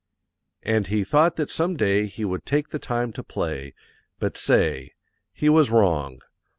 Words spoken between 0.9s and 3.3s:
thought that some day he would take the time to